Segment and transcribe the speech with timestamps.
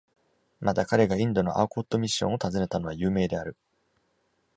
[0.61, 3.55] また、彼がインドのアーコット・ミッション （Arcot Mission） を訪ねたのは有名である。